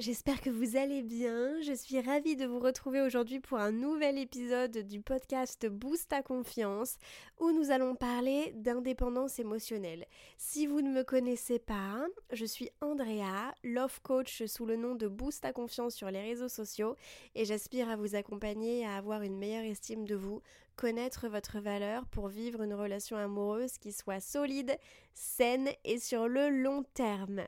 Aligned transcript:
j'espère 0.00 0.40
que 0.40 0.48
vous 0.48 0.76
allez 0.76 1.02
bien. 1.02 1.60
Je 1.60 1.74
suis 1.74 2.00
ravie 2.00 2.34
de 2.34 2.46
vous 2.46 2.58
retrouver 2.58 3.02
aujourd'hui 3.02 3.38
pour 3.38 3.58
un 3.58 3.70
nouvel 3.70 4.16
épisode 4.16 4.78
du 4.78 5.00
podcast 5.00 5.66
Boost 5.66 6.08
ta 6.08 6.22
confiance 6.22 6.96
où 7.38 7.52
nous 7.52 7.70
allons 7.70 7.94
parler 7.94 8.52
d'indépendance 8.56 9.38
émotionnelle. 9.38 10.06
Si 10.38 10.66
vous 10.66 10.80
ne 10.80 10.90
me 10.90 11.04
connaissez 11.04 11.58
pas, 11.58 12.06
je 12.32 12.46
suis 12.46 12.70
Andrea, 12.80 13.54
love 13.62 14.00
coach 14.02 14.44
sous 14.46 14.64
le 14.64 14.76
nom 14.76 14.94
de 14.94 15.06
Boost 15.06 15.42
ta 15.42 15.52
confiance 15.52 15.94
sur 15.94 16.10
les 16.10 16.22
réseaux 16.22 16.48
sociaux 16.48 16.96
et 17.34 17.44
j'aspire 17.44 17.90
à 17.90 17.96
vous 17.96 18.14
accompagner 18.14 18.86
à 18.86 18.96
avoir 18.96 19.20
une 19.20 19.36
meilleure 19.36 19.64
estime 19.64 20.06
de 20.06 20.14
vous, 20.14 20.40
connaître 20.76 21.28
votre 21.28 21.60
valeur 21.60 22.06
pour 22.06 22.28
vivre 22.28 22.62
une 22.62 22.72
relation 22.72 23.18
amoureuse 23.18 23.76
qui 23.76 23.92
soit 23.92 24.20
solide, 24.20 24.78
saine 25.12 25.68
et 25.84 25.98
sur 25.98 26.26
le 26.26 26.48
long 26.48 26.84
terme. 26.94 27.42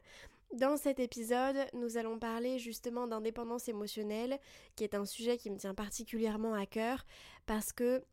Dans 0.53 0.77
cet 0.77 1.01
épisode, 1.01 1.57
nous 1.73 1.97
allons 1.97 2.19
parler 2.19 2.59
justement 2.59 3.07
d'indépendance 3.07 3.69
émotionnelle, 3.69 4.39
qui 4.77 4.85
est 4.85 4.95
un 4.95 5.07
sujet 5.07 5.39
qui 5.39 5.51
me 5.51 5.57
tient 5.57 5.75
particulièrement 5.75 6.53
à 6.53 6.67
cœur, 6.67 7.07
parce 7.47 7.73
que 7.73 8.05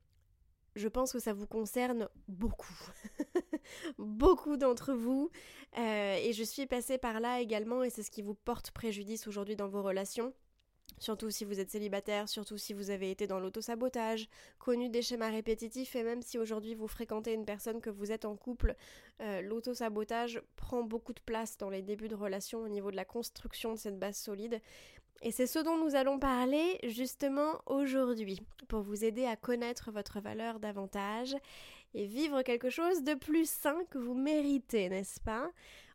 je 0.76 0.88
pense 0.88 1.12
que 1.12 1.20
ça 1.20 1.34
vous 1.34 1.48
concerne 1.48 2.08
beaucoup. 2.30 2.78
beaucoup 3.98 4.56
d'entre 4.56 4.94
vous. 4.94 5.30
Euh, 5.78 6.16
et 6.16 6.32
je 6.32 6.44
suis 6.44 6.66
passée 6.66 6.98
par 6.98 7.20
là 7.20 7.42
également, 7.42 7.84
et 7.84 7.90
c'est 7.90 8.04
ce 8.04 8.12
qui 8.12 8.22
vous 8.22 8.36
porte 8.36 8.72
préjudice 8.72 9.28
aujourd'hui 9.28 9.58
dans 9.58 9.68
vos 9.68 9.84
relations. 9.84 10.34
Surtout 10.98 11.30
si 11.30 11.46
vous 11.46 11.60
êtes 11.60 11.70
célibataire, 11.70 12.28
surtout 12.28 12.58
si 12.58 12.74
vous 12.74 12.90
avez 12.90 13.12
été 13.12 13.28
dans 13.28 13.40
l'autosabotage, 13.40 14.28
connu 14.58 14.90
des 14.90 15.02
schémas 15.02 15.30
répétitifs 15.30 15.96
et 15.96 16.04
même 16.04 16.22
si 16.22 16.38
aujourd'hui 16.38 16.76
vous 16.76 16.88
fréquentez 16.88 17.34
une 17.34 17.46
personne 17.46 17.80
que 17.80 17.90
vous 17.90 18.12
êtes 18.12 18.26
en 18.26 18.36
couple, 18.36 18.76
euh, 19.22 19.42
l'autosabotage 19.42 20.42
prend 20.56 20.84
beaucoup 20.84 21.14
de 21.14 21.22
place 21.22 21.58
dans 21.58 21.70
les 21.70 21.82
débuts 21.82 22.10
de 22.10 22.16
relation 22.16 22.60
au 22.60 22.68
niveau 22.68 22.92
de 22.92 22.96
la 22.96 23.06
construction 23.06 23.74
de 23.74 23.78
cette 23.78 24.00
base 24.00 24.18
solide. 24.18 24.60
Et 25.22 25.32
c'est 25.32 25.48
ce 25.48 25.60
dont 25.60 25.78
nous 25.78 25.96
allons 25.96 26.18
parler 26.18 26.80
justement 26.84 27.62
aujourd'hui, 27.66 28.42
pour 28.68 28.82
vous 28.82 29.04
aider 29.04 29.26
à 29.26 29.36
connaître 29.36 29.92
votre 29.92 30.22
valeur 30.22 30.60
davantage 30.60 31.36
et 31.94 32.06
vivre 32.06 32.42
quelque 32.42 32.70
chose 32.70 33.04
de 33.04 33.16
plus 33.16 33.50
sain 33.50 33.78
que 33.90 33.98
vous 33.98 34.14
méritez, 34.14 34.90
n'est-ce 34.90 35.20
pas? 35.20 35.52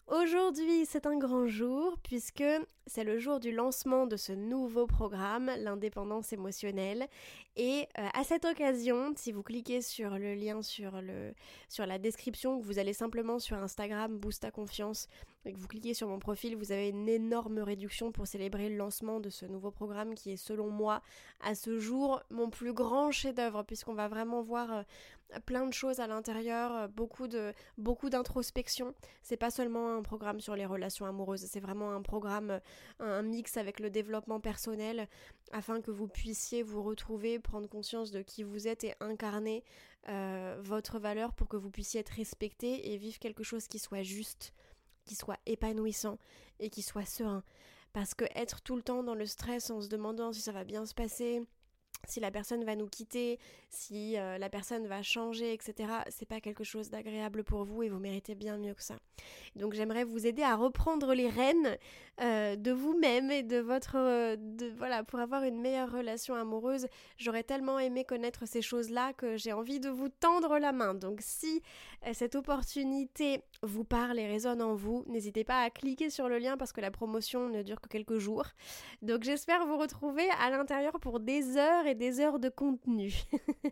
Aujourd'hui, 0.08 0.84
c'est 0.84 1.06
un 1.06 1.16
grand 1.16 1.46
jour 1.46 1.96
puisque 2.02 2.44
c'est 2.86 3.04
le 3.04 3.18
jour 3.18 3.40
du 3.40 3.52
lancement 3.52 4.06
de 4.06 4.18
ce 4.18 4.32
nouveau 4.32 4.86
programme, 4.86 5.50
l'indépendance 5.58 6.34
émotionnelle. 6.34 7.08
Et 7.56 7.88
euh, 7.98 8.06
à 8.12 8.22
cette 8.22 8.44
occasion, 8.44 9.14
si 9.16 9.32
vous 9.32 9.42
cliquez 9.42 9.80
sur 9.80 10.18
le 10.18 10.34
lien 10.34 10.60
sur, 10.60 11.00
le, 11.00 11.32
sur 11.70 11.86
la 11.86 11.98
description, 11.98 12.60
que 12.60 12.66
vous 12.66 12.78
allez 12.78 12.92
simplement 12.92 13.38
sur 13.38 13.56
Instagram, 13.56 14.18
Boost 14.18 14.50
confiance, 14.50 15.08
et 15.46 15.54
que 15.54 15.58
vous 15.58 15.68
cliquez 15.68 15.94
sur 15.94 16.08
mon 16.08 16.18
profil, 16.18 16.54
vous 16.54 16.72
avez 16.72 16.90
une 16.90 17.08
énorme 17.08 17.60
réduction 17.60 18.12
pour 18.12 18.26
célébrer 18.26 18.68
le 18.68 18.76
lancement 18.76 19.20
de 19.20 19.30
ce 19.30 19.46
nouveau 19.46 19.70
programme 19.70 20.14
qui 20.14 20.32
est 20.32 20.36
selon 20.36 20.68
moi 20.68 21.00
à 21.42 21.54
ce 21.54 21.78
jour 21.78 22.22
mon 22.30 22.50
plus 22.50 22.74
grand 22.74 23.10
chef-d'œuvre 23.10 23.62
puisqu'on 23.62 23.94
va 23.94 24.08
vraiment 24.08 24.42
voir 24.42 24.72
euh, 24.72 24.82
plein 25.40 25.66
de 25.66 25.72
choses 25.72 26.00
à 26.00 26.06
l'intérieur, 26.06 26.74
euh, 26.74 26.88
beaucoup 26.88 27.28
de 27.28 27.52
beaucoup 27.78 28.10
d'introspection. 28.10 28.94
C'est 29.22 29.36
pas 29.36 29.50
seulement 29.50 29.96
un 29.96 30.02
programme 30.02 30.40
sur 30.40 30.56
les 30.56 30.66
relations 30.66 31.06
amoureuses, 31.06 31.46
c'est 31.46 31.60
vraiment 31.60 31.92
un 31.92 32.02
programme 32.02 32.60
un 33.00 33.22
mix 33.22 33.56
avec 33.56 33.80
le 33.80 33.90
développement 33.90 34.40
personnel 34.40 35.08
afin 35.52 35.80
que 35.80 35.90
vous 35.90 36.08
puissiez 36.08 36.62
vous 36.62 36.82
retrouver, 36.82 37.38
prendre 37.38 37.68
conscience 37.68 38.10
de 38.10 38.22
qui 38.22 38.42
vous 38.42 38.68
êtes 38.68 38.84
et 38.84 38.94
incarner 39.00 39.64
euh, 40.08 40.56
votre 40.60 40.98
valeur 40.98 41.32
pour 41.32 41.48
que 41.48 41.56
vous 41.56 41.70
puissiez 41.70 42.00
être 42.00 42.10
respecté 42.10 42.92
et 42.92 42.96
vivre 42.98 43.18
quelque 43.18 43.42
chose 43.42 43.68
qui 43.68 43.78
soit 43.78 44.02
juste, 44.02 44.52
qui 45.06 45.14
soit 45.14 45.38
épanouissant 45.46 46.18
et 46.60 46.68
qui 46.68 46.82
soit 46.82 47.06
serein. 47.06 47.42
Parce 47.94 48.12
que 48.12 48.24
être 48.34 48.60
tout 48.60 48.76
le 48.76 48.82
temps 48.82 49.02
dans 49.02 49.14
le 49.14 49.24
stress 49.24 49.70
en 49.70 49.80
se 49.80 49.88
demandant 49.88 50.32
si 50.32 50.40
ça 50.40 50.52
va 50.52 50.64
bien 50.64 50.84
se 50.84 50.94
passer, 50.94 51.42
si 52.08 52.20
la 52.20 52.30
personne 52.30 52.64
va 52.64 52.76
nous 52.76 52.86
quitter, 52.86 53.38
si 53.68 54.18
euh, 54.18 54.38
la 54.38 54.48
personne 54.48 54.86
va 54.86 55.02
changer, 55.02 55.52
etc. 55.52 55.88
C'est 56.08 56.28
pas 56.28 56.40
quelque 56.40 56.64
chose 56.64 56.90
d'agréable 56.90 57.44
pour 57.44 57.64
vous 57.64 57.82
et 57.82 57.88
vous 57.88 57.98
méritez 57.98 58.34
bien 58.34 58.56
mieux 58.56 58.74
que 58.74 58.82
ça. 58.82 58.96
Donc 59.56 59.74
j'aimerais 59.74 60.04
vous 60.04 60.26
aider 60.26 60.42
à 60.42 60.56
reprendre 60.56 61.14
les 61.14 61.28
rênes 61.28 61.76
euh, 62.20 62.56
de 62.56 62.70
vous-même 62.70 63.30
et 63.30 63.42
de 63.42 63.58
votre, 63.58 63.96
euh, 63.96 64.36
voilà, 64.76 65.04
pour 65.04 65.18
avoir 65.18 65.42
une 65.42 65.60
meilleure 65.60 65.90
relation 65.90 66.34
amoureuse. 66.34 66.86
J'aurais 67.16 67.42
tellement 67.42 67.78
aimé 67.78 68.04
connaître 68.04 68.46
ces 68.46 68.62
choses-là 68.62 69.12
que 69.12 69.36
j'ai 69.36 69.52
envie 69.52 69.80
de 69.80 69.90
vous 69.90 70.08
tendre 70.08 70.58
la 70.58 70.72
main. 70.72 70.94
Donc 70.94 71.18
si 71.20 71.62
cette 72.12 72.34
opportunité 72.34 73.42
vous 73.62 73.84
parle 73.84 74.18
et 74.18 74.26
résonne 74.26 74.60
en 74.60 74.74
vous, 74.74 75.04
n'hésitez 75.06 75.44
pas 75.44 75.62
à 75.62 75.70
cliquer 75.70 76.10
sur 76.10 76.28
le 76.28 76.38
lien 76.38 76.58
parce 76.58 76.72
que 76.72 76.82
la 76.82 76.90
promotion 76.90 77.48
ne 77.48 77.62
dure 77.62 77.80
que 77.80 77.88
quelques 77.88 78.18
jours. 78.18 78.44
Donc 79.00 79.22
j'espère 79.22 79.66
vous 79.66 79.78
retrouver 79.78 80.28
à 80.38 80.50
l'intérieur 80.50 81.00
pour 81.00 81.20
des 81.20 81.56
heures 81.56 81.86
et 81.86 81.94
et 81.94 81.96
des 81.96 82.20
heures 82.20 82.40
de 82.40 82.48
contenu. 82.48 83.14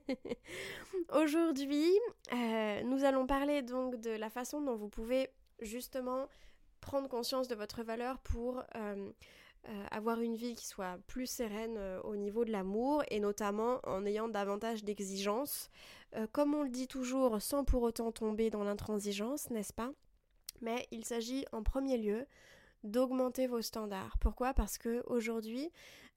Aujourd'hui, 1.12 1.90
euh, 2.32 2.82
nous 2.84 3.05
allons 3.05 3.26
parler 3.26 3.62
donc 3.62 3.96
de 4.00 4.11
la 4.11 4.31
façon 4.31 4.61
dont 4.61 4.76
vous 4.76 4.88
pouvez 4.88 5.28
justement 5.61 6.28
prendre 6.81 7.08
conscience 7.08 7.49
de 7.49 7.56
votre 7.56 7.82
valeur 7.82 8.19
pour 8.20 8.62
euh, 8.76 9.11
euh, 9.69 9.87
avoir 9.91 10.20
une 10.20 10.37
vie 10.37 10.55
qui 10.55 10.67
soit 10.67 10.99
plus 11.06 11.26
sereine 11.26 11.79
au 12.05 12.17
niveau 12.17 12.44
de 12.44 12.50
l'amour 12.50 13.03
et 13.09 13.20
notamment 13.20 13.81
en 13.85 14.05
ayant 14.06 14.29
davantage 14.29 14.85
d'exigences. 14.85 15.70
comme 16.32 16.55
on 16.55 16.62
le 16.62 16.69
dit 16.69 16.88
toujours, 16.88 17.41
sans 17.41 17.64
pour 17.64 17.82
autant 17.82 18.12
tomber 18.12 18.50
dans 18.50 18.64
l'intransigeance, 18.64 19.50
n'est-ce 19.50 19.73
pas? 19.73 19.93
Mais 20.61 20.87
il 20.91 21.05
s'agit 21.05 21.44
en 21.53 21.62
premier 21.62 21.99
lieu 21.99 22.26
d'augmenter 22.85 23.47
vos 23.47 23.62
standards. 23.62 24.17
Pourquoi? 24.19 24.55
Parce 24.55 24.79
que 24.79 25.03
aujourd'hui, 25.06 25.70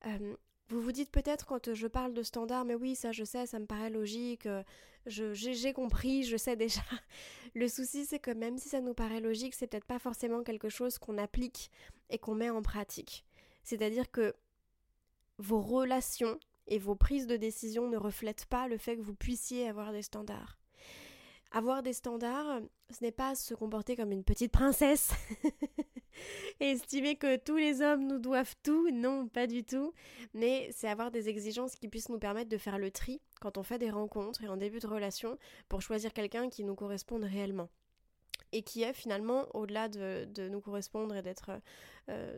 euh, 0.06 0.36
vous 0.69 0.81
vous 0.81 0.92
dites 0.92 1.12
peut-être 1.12 1.45
quand 1.45 1.74
je 1.74 1.88
parle 1.88 2.13
de 2.13 2.24
standards, 2.24 2.65
mais 2.65 2.75
oui, 2.75 2.95
ça 2.95 3.12
je 3.12 3.24
sais, 3.24 3.45
ça 3.45 3.59
me 3.59 3.65
paraît 3.65 3.89
logique, 3.89 4.45
euh, 4.45 4.63
j'ai 5.06 5.74
compris, 5.74 6.24
je 6.24 6.38
sais 6.38 6.56
déjà. 6.56 6.81
Le 7.56 7.68
souci, 7.68 8.06
c'est 8.06 8.19
que 8.19 8.31
même 8.31 8.57
si 8.57 8.69
ça 8.69 8.81
nous 8.81 8.94
paraît 8.94 9.21
logique, 9.21 9.53
c'est 9.53 9.68
peut-être 9.68 9.86
pas 9.86 10.00
forcément 10.00 10.44
quelque 10.44 10.69
chose 10.69 10.97
qu'on 10.97 11.18
applique 11.18 11.69
et 12.09 12.18
qu'on 12.18 12.36
met 12.36 12.50
en 12.50 12.62
pratique. 12.62 13.25
C'est-à-dire 13.65 14.09
que 14.12 14.33
vos 15.38 15.59
relations 15.59 16.39
et 16.67 16.79
vos 16.79 16.95
prises 16.95 17.27
de 17.27 17.35
décision 17.35 17.89
ne 17.89 17.97
reflètent 17.97 18.45
pas 18.45 18.67
le 18.67 18.77
fait 18.77 18.95
que 18.95 19.01
vous 19.01 19.15
puissiez 19.15 19.67
avoir 19.67 19.91
des 19.91 20.01
standards. 20.01 20.57
Avoir 21.51 21.83
des 21.83 21.94
standards, 21.94 22.62
ce 22.89 23.03
n'est 23.03 23.12
pas 23.12 23.35
se 23.35 23.53
comporter 23.53 23.95
comme 23.95 24.12
une 24.12 24.23
petite 24.23 24.51
princesse 24.51 25.12
et 26.59 26.71
estimer 26.71 27.15
que 27.15 27.38
tous 27.38 27.56
les 27.56 27.81
hommes 27.81 28.07
nous 28.07 28.19
doivent 28.19 28.56
tout, 28.63 28.89
non, 28.91 29.27
pas 29.27 29.47
du 29.47 29.63
tout, 29.63 29.94
mais 30.33 30.69
c'est 30.71 30.89
avoir 30.89 31.11
des 31.11 31.29
exigences 31.29 31.75
qui 31.75 31.88
puissent 31.88 32.09
nous 32.09 32.19
permettre 32.19 32.50
de 32.50 32.57
faire 32.57 32.77
le 32.77 32.91
tri 32.91 33.21
quand 33.39 33.57
on 33.57 33.63
fait 33.63 33.79
des 33.79 33.89
rencontres 33.89 34.44
et 34.44 34.47
en 34.47 34.57
début 34.57 34.79
de 34.79 34.88
relation 34.88 35.38
pour 35.69 35.81
choisir 35.81 36.13
quelqu'un 36.13 36.50
qui 36.50 36.63
nous 36.63 36.75
corresponde 36.75 37.23
réellement. 37.23 37.69
Et 38.51 38.61
qui 38.61 38.83
est 38.83 38.94
finalement, 38.94 39.47
au-delà 39.53 39.89
de, 39.89 40.50
nous 40.50 40.61
correspondre 40.61 41.15
et 41.15 41.21
d'être 41.21 41.51
euh, 42.09 42.38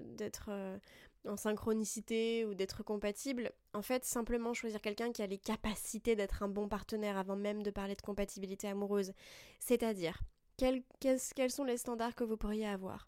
euh, 0.49 0.77
en 1.25 1.37
synchronicité 1.37 2.45
ou 2.45 2.53
d'être 2.53 2.83
compatible, 2.83 3.51
en 3.73 3.81
fait, 3.81 4.05
simplement 4.05 4.53
choisir 4.53 4.81
quelqu'un 4.81 5.11
qui 5.11 5.21
a 5.21 5.27
les 5.27 5.37
capacités 5.37 6.15
d'être 6.15 6.43
un 6.43 6.47
bon 6.47 6.67
partenaire 6.67 7.17
avant 7.17 7.35
même 7.35 7.63
de 7.63 7.71
parler 7.71 7.95
de 7.95 8.01
compatibilité 8.01 8.67
amoureuse. 8.67 9.13
C'est-à-dire, 9.59 10.21
quels, 10.57 10.83
quels 10.99 11.51
sont 11.51 11.63
les 11.63 11.77
standards 11.77 12.15
que 12.15 12.23
vous 12.23 12.37
pourriez 12.37 12.67
avoir? 12.67 13.07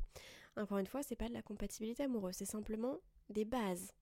Encore 0.58 0.78
une 0.78 0.88
fois, 0.88 1.04
c'est 1.04 1.16
pas 1.16 1.30
de 1.30 1.34
la 1.34 1.42
compatibilité 1.42 2.04
amoureuse, 2.04 2.36
c'est 2.36 2.46
simplement 2.46 2.98
des 3.30 3.46
bases. 3.46 3.94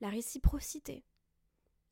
La 0.00 0.08
réciprocité. 0.08 1.04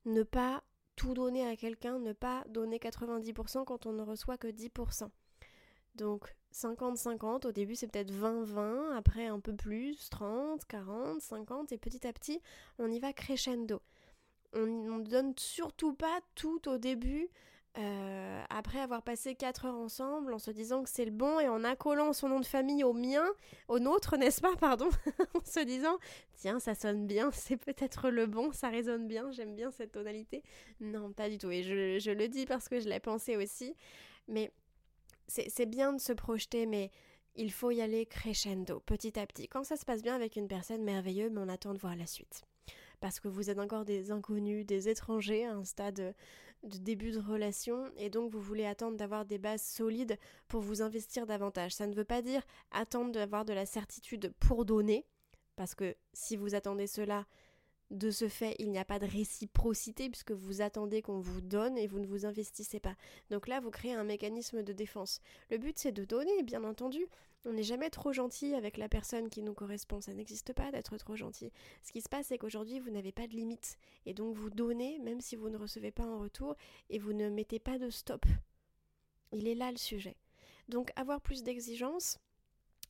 Ne 0.05 0.23
pas 0.23 0.65
tout 0.97 1.15
donner 1.15 1.47
à 1.47 1.56
quelqu'un, 1.56 1.99
ne 1.99 2.12
pas 2.12 2.44
donner 2.49 2.79
90% 2.79 3.65
quand 3.65 3.87
on 3.87 3.93
ne 3.93 4.03
reçoit 4.03 4.37
que 4.37 4.49
10%. 4.49 5.11
Donc 6.00 6.35
50-50, 6.55 7.47
au 7.47 7.52
début 7.52 7.76
c'est 7.76 7.87
peut-être 7.87 8.11
20-20, 8.11 8.97
après 8.97 9.26
un 9.26 9.38
peu 9.38 9.55
plus, 9.55 10.08
30, 10.08 10.64
40, 10.64 11.20
50, 11.20 11.73
et 11.73 11.79
petit 11.79 12.06
à 12.06 12.12
petit 12.14 12.41
on 12.79 12.91
y 12.91 12.99
va 12.99 13.12
crescendo. 13.12 13.82
On 14.55 14.67
ne 14.67 15.05
donne 15.05 15.35
surtout 15.37 15.93
pas 15.93 16.20
tout 16.35 16.69
au 16.69 16.79
début, 16.79 17.29
euh, 17.76 18.43
après 18.49 18.81
avoir 18.81 19.02
passé 19.02 19.35
4 19.35 19.67
heures 19.67 19.76
ensemble, 19.76 20.32
en 20.32 20.38
se 20.38 20.50
disant 20.50 20.82
que 20.82 20.88
c'est 20.88 21.05
le 21.05 21.11
bon 21.11 21.38
et 21.38 21.49
en 21.49 21.64
accolant 21.64 22.14
son 22.14 22.31
nom 22.31 22.41
de 22.41 22.46
famille 22.46 22.82
au 22.82 22.94
mien, 22.94 23.26
au 23.69 23.79
nôtre, 23.79 24.17
n'est-ce 24.17 24.41
pas, 24.41 24.56
pardon, 24.56 24.88
en 25.35 25.44
se 25.44 25.61
disant 25.61 25.99
tiens, 26.35 26.58
ça 26.61 26.75
sonne 26.75 27.06
bien, 27.06 27.31
c'est 27.35 27.58
peut-être 27.58 28.08
le 28.08 28.25
bon, 28.25 28.53
ça 28.53 28.70
résonne 28.70 29.06
bien, 29.06 29.31
j'aime 29.32 29.55
bien 29.55 29.70
cette 29.70 29.93
tonalité. 29.93 30.43
Non, 30.81 31.12
pas 31.12 31.29
du 31.29 31.37
tout, 31.37 31.50
et 31.50 31.62
je, 31.62 31.99
je 31.99 32.11
le 32.11 32.26
dis 32.26 32.46
parce 32.46 32.70
que 32.70 32.81
je 32.81 32.88
l'ai 32.88 33.00
pensé 33.00 33.37
aussi, 33.37 33.76
mais 34.29 34.50
c'est 35.31 35.67
bien 35.67 35.93
de 35.93 36.00
se 36.00 36.12
projeter, 36.12 36.67
mais 36.67 36.91
il 37.37 37.53
faut 37.53 37.71
y 37.71 37.81
aller 37.81 38.06
crescendo, 38.06 38.81
petit 38.81 39.19
à 39.19 39.27
petit. 39.27 39.49
Quand 39.49 39.65
ça 39.65 39.77
se 39.77 39.85
passe 39.85 40.03
bien 40.03 40.15
avec 40.15 40.37
une 40.37 40.49
personne 40.49 40.82
merveilleuse, 40.82 41.31
mais 41.31 41.41
on 41.41 41.49
attend 41.49 41.73
de 41.73 41.79
voir 41.79 41.97
la 41.97 42.06
suite. 42.06 42.43
Parce 43.00 43.21
que 43.21 43.29
vous 43.29 43.49
êtes 43.49 43.59
encore 43.59 43.85
des 43.85 44.11
inconnus, 44.11 44.67
des 44.67 44.88
étrangers 44.88 45.47
à 45.47 45.55
un 45.55 45.65
stade 45.65 46.15
de 46.62 46.79
début 46.79 47.12
de 47.12 47.19
relation, 47.19 47.91
et 47.97 48.11
donc 48.11 48.31
vous 48.31 48.41
voulez 48.41 48.67
attendre 48.67 48.97
d'avoir 48.97 49.25
des 49.25 49.38
bases 49.38 49.62
solides 49.62 50.19
pour 50.49 50.61
vous 50.61 50.82
investir 50.82 51.27
davantage. 51.27 51.73
Ça 51.73 51.87
ne 51.87 51.94
veut 51.94 52.05
pas 52.05 52.21
dire 52.21 52.43
attendre 52.73 53.12
d'avoir 53.12 53.44
de 53.44 53.55
la 53.55 53.65
certitude 53.65 54.35
pour 54.41 54.65
donner, 54.67 55.06
parce 55.56 55.75
que 55.75 55.97
si 56.12 56.37
vous 56.37 56.55
attendez 56.55 56.87
cela, 56.87 57.27
de 57.90 58.10
ce 58.10 58.28
fait, 58.28 58.54
il 58.58 58.70
n'y 58.70 58.78
a 58.78 58.84
pas 58.84 58.98
de 58.98 59.06
réciprocité 59.06 60.08
puisque 60.08 60.32
vous 60.32 60.62
attendez 60.62 61.02
qu'on 61.02 61.19
vous 61.19 61.40
donne 61.40 61.76
et 61.76 61.87
vous 61.87 61.98
ne 61.98 62.06
vous 62.06 62.25
investissez 62.25 62.78
pas. 62.78 62.94
Donc 63.31 63.48
là, 63.48 63.60
vous 63.60 63.70
créez 63.70 63.94
un 63.94 64.04
mécanisme 64.04 64.62
de 64.62 64.72
défense. 64.72 65.20
Le 65.50 65.58
but, 65.58 65.76
c'est 65.76 65.92
de 65.92 66.04
donner, 66.04 66.42
bien 66.42 66.62
entendu. 66.64 67.06
On 67.46 67.52
n'est 67.52 67.62
jamais 67.62 67.90
trop 67.90 68.12
gentil 68.12 68.54
avec 68.54 68.76
la 68.76 68.88
personne 68.88 69.31
qui 69.31 69.42
nous 69.42 69.54
correspond. 69.54 70.00
Ça 70.00 70.12
n'existe 70.12 70.52
pas 70.52 70.70
d'être 70.70 70.96
trop 70.98 71.16
gentil. 71.16 71.50
Ce 71.82 71.90
qui 71.90 72.00
se 72.00 72.08
passe, 72.08 72.26
c'est 72.26 72.38
qu'aujourd'hui, 72.38 72.78
vous 72.78 72.90
n'avez 72.90 73.12
pas 73.12 73.26
de 73.26 73.32
limite. 73.32 73.78
Et 74.06 74.14
donc, 74.14 74.36
vous 74.36 74.50
donnez, 74.50 74.98
même 74.98 75.20
si 75.20 75.36
vous 75.36 75.48
ne 75.48 75.56
recevez 75.56 75.90
pas 75.90 76.04
en 76.04 76.19
retour, 76.19 76.54
et 76.90 76.98
vous 76.98 77.12
ne 77.12 77.28
mettez 77.31 77.58
pas 77.58 77.78
de 77.78 77.90
stop. 77.90 78.25
Il 79.32 79.48
est 79.48 79.54
là 79.54 79.70
le 79.70 79.78
sujet. 79.78 80.16
Donc, 80.69 80.93
avoir 80.96 81.20
plus 81.20 81.43
d'exigences, 81.43 82.19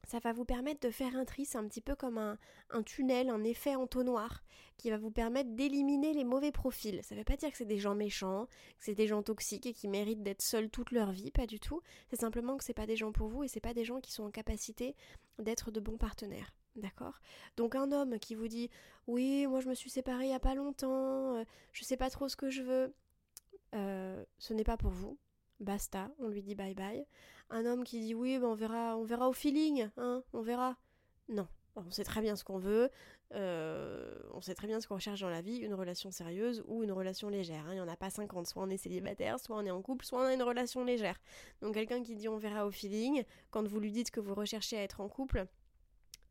ça 0.06 0.18
va 0.18 0.32
vous 0.32 0.44
permettre 0.44 0.80
de 0.80 0.90
faire 0.90 1.16
un 1.16 1.24
tri, 1.24 1.48
un 1.54 1.66
petit 1.66 1.80
peu 1.80 1.94
comme 1.94 2.18
un, 2.18 2.82
tunnel, 2.82 3.30
un 3.30 3.44
effet 3.44 3.74
entonnoir, 3.74 4.42
qui 4.76 4.90
va 4.90 4.98
vous 4.98 5.10
permettre 5.10 5.50
d'éliminer 5.50 6.12
les 6.12 6.24
mauvais 6.24 6.52
profils. 6.52 7.00
Ça 7.04 7.14
ne 7.14 7.20
veut 7.20 7.24
pas 7.24 7.36
dire 7.36 7.50
que 7.50 7.56
c'est 7.56 7.64
des 7.64 7.78
gens 7.78 7.94
méchants, 7.94 8.46
que 8.78 8.84
c'est 8.84 8.94
des 8.94 9.06
gens 9.06 9.22
toxiques 9.22 9.66
et 9.66 9.72
qui 9.72 9.88
méritent 9.88 10.22
d'être 10.22 10.42
seuls 10.42 10.70
toute 10.70 10.90
leur 10.90 11.12
vie, 11.12 11.30
pas 11.30 11.46
du 11.46 11.60
tout. 11.60 11.80
C'est 12.08 12.20
simplement 12.20 12.56
que 12.56 12.64
c'est 12.64 12.74
pas 12.74 12.86
des 12.86 12.96
gens 12.96 13.12
pour 13.12 13.28
vous 13.28 13.44
et 13.44 13.48
c'est 13.48 13.60
pas 13.60 13.74
des 13.74 13.84
gens 13.84 14.00
qui 14.00 14.12
sont 14.12 14.24
en 14.24 14.30
capacité 14.30 14.96
d'être 15.38 15.70
de 15.70 15.80
bons 15.80 15.98
partenaires. 15.98 16.54
D'accord? 16.76 17.20
Donc 17.56 17.74
un 17.74 17.90
homme 17.90 18.18
qui 18.20 18.34
vous 18.34 18.48
dit 18.48 18.70
Oui, 19.06 19.46
moi 19.46 19.60
je 19.60 19.68
me 19.68 19.74
suis 19.74 19.90
séparée 19.90 20.26
il 20.26 20.30
y 20.30 20.34
a 20.34 20.40
pas 20.40 20.54
longtemps, 20.54 21.36
euh, 21.36 21.44
je 21.72 21.84
sais 21.84 21.96
pas 21.96 22.10
trop 22.10 22.28
ce 22.28 22.36
que 22.36 22.48
je 22.48 22.62
veux, 22.62 22.94
euh, 23.74 24.24
ce 24.38 24.54
n'est 24.54 24.64
pas 24.64 24.76
pour 24.76 24.90
vous 24.90 25.18
basta, 25.60 26.10
on 26.18 26.28
lui 26.28 26.42
dit 26.42 26.54
bye 26.54 26.74
bye. 26.74 27.06
Un 27.50 27.66
homme 27.66 27.84
qui 27.84 28.00
dit 28.00 28.14
oui, 28.14 28.38
ben 28.38 28.48
on 28.48 28.54
verra, 28.54 28.96
on 28.96 29.04
verra 29.04 29.28
au 29.28 29.32
feeling, 29.32 29.88
hein, 29.96 30.22
on 30.32 30.40
verra. 30.40 30.76
Non, 31.28 31.46
on 31.76 31.90
sait 31.90 32.04
très 32.04 32.20
bien 32.20 32.36
ce 32.36 32.44
qu'on 32.44 32.58
veut, 32.58 32.90
euh, 33.34 34.18
on 34.32 34.40
sait 34.40 34.54
très 34.54 34.66
bien 34.66 34.80
ce 34.80 34.88
qu'on 34.88 34.96
recherche 34.96 35.20
dans 35.20 35.30
la 35.30 35.40
vie, 35.40 35.56
une 35.56 35.74
relation 35.74 36.10
sérieuse 36.10 36.64
ou 36.66 36.82
une 36.82 36.92
relation 36.92 37.28
légère. 37.28 37.64
Hein. 37.66 37.72
Il 37.72 37.74
n'y 37.74 37.80
en 37.80 37.88
a 37.88 37.96
pas 37.96 38.10
50, 38.10 38.46
soit 38.46 38.62
on 38.62 38.70
est 38.70 38.76
célibataire, 38.76 39.38
soit 39.38 39.56
on 39.56 39.64
est 39.64 39.70
en 39.70 39.82
couple, 39.82 40.04
soit 40.04 40.20
on 40.20 40.24
a 40.24 40.34
une 40.34 40.42
relation 40.42 40.84
légère. 40.84 41.20
Donc 41.60 41.74
quelqu'un 41.74 42.02
qui 42.02 42.16
dit 42.16 42.28
on 42.28 42.38
verra 42.38 42.66
au 42.66 42.70
feeling, 42.70 43.24
quand 43.50 43.66
vous 43.66 43.80
lui 43.80 43.92
dites 43.92 44.10
que 44.10 44.20
vous 44.20 44.34
recherchez 44.34 44.76
à 44.76 44.82
être 44.82 45.00
en 45.00 45.08
couple, 45.08 45.46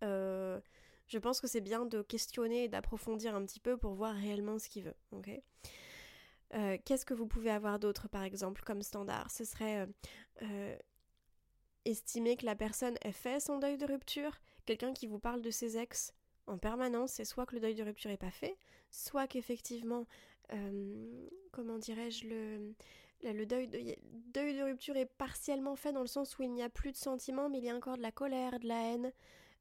euh, 0.03 0.59
je 1.07 1.17
pense 1.17 1.41
que 1.41 1.47
c'est 1.47 1.61
bien 1.61 1.85
de 1.85 2.01
questionner 2.01 2.65
et 2.65 2.67
d'approfondir 2.67 3.35
un 3.35 3.43
petit 3.45 3.59
peu 3.59 3.77
pour 3.77 3.93
voir 3.93 4.13
réellement 4.15 4.59
ce 4.59 4.69
qu'il 4.69 4.83
veut. 4.83 4.95
ok? 5.11 5.29
Euh, 6.55 6.77
qu'est-ce 6.83 7.05
que 7.05 7.13
vous 7.13 7.27
pouvez 7.27 7.51
avoir 7.51 7.79
d'autre, 7.79 8.07
par 8.07 8.23
exemple, 8.23 8.63
comme 8.63 8.81
standard? 8.81 9.29
Ce 9.29 9.43
serait 9.43 9.81
euh, 9.81 9.85
euh, 10.41 10.77
estimer 11.85 12.37
que 12.37 12.45
la 12.45 12.55
personne 12.55 12.97
ait 13.01 13.11
fait 13.11 13.39
son 13.39 13.59
deuil 13.59 13.77
de 13.77 13.85
rupture, 13.85 14.39
quelqu'un 14.65 14.93
qui 14.93 15.07
vous 15.07 15.19
parle 15.19 15.41
de 15.41 15.51
ses 15.51 15.77
ex 15.77 16.13
en 16.47 16.57
permanence, 16.57 17.13
c'est 17.13 17.25
soit 17.25 17.45
que 17.45 17.55
le 17.55 17.61
deuil 17.61 17.75
de 17.75 17.83
rupture 17.83 18.09
n'est 18.09 18.17
pas 18.17 18.31
fait, 18.31 18.57
soit 18.89 19.27
qu'effectivement, 19.27 20.07
comment 21.51 21.77
dirais-je, 21.77 22.27
le, 22.27 22.73
le 23.21 23.45
deuil, 23.45 23.67
de, 23.67 23.77
deuil 24.33 24.57
de 24.57 24.63
rupture 24.63 24.97
est 24.97 25.05
partiellement 25.05 25.75
fait 25.75 25.91
dans 25.91 26.01
le 26.01 26.07
sens 26.07 26.39
où 26.39 26.41
il 26.41 26.51
n'y 26.51 26.63
a 26.63 26.69
plus 26.69 26.91
de 26.91 26.97
sentiments, 26.97 27.49
mais 27.49 27.59
il 27.59 27.65
y 27.65 27.69
a 27.69 27.75
encore 27.75 27.97
de 27.97 28.01
la 28.01 28.11
colère, 28.11 28.59
de 28.59 28.67
la 28.67 28.81
haine, 28.81 29.13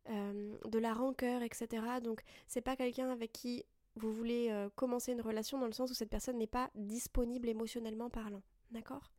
de 0.09 0.79
la 0.79 0.95
rancœur, 0.95 1.43
etc. 1.43 1.83
Donc 2.03 2.23
c'est 2.47 2.63
pas 2.63 2.75
quelqu'un 2.75 3.11
avec 3.11 3.33
qui 3.33 3.67
vous 3.99 4.13
voulez 4.13 4.49
euh, 4.51 4.69
commencer 4.75 5.13
une 5.13 5.21
relation 5.21 5.59
dans 5.59 5.67
le 5.67 5.73
sens 5.73 5.91
où 5.91 5.95
cette 5.95 6.11
personne 6.11 6.39
n'est 6.39 6.47
pas 6.47 6.71
disponible 6.75 7.49
émotionnellement 7.49 8.11
parlant. 8.11 8.43
D'accord? 8.71 9.13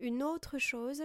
Une 0.00 0.22
autre 0.22 0.58
chose, 0.58 1.02